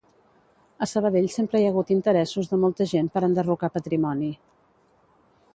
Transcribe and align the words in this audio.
A 0.85 0.87
Sabadell 0.91 1.27
sempre 1.37 1.61
hi 1.61 1.67
ha 1.67 1.73
hagut 1.75 1.93
interessos 1.97 2.51
de 2.53 2.61
molta 2.63 2.89
gent 2.97 3.13
per 3.17 3.25
enderrocar 3.31 3.73
patrimoni 3.79 4.35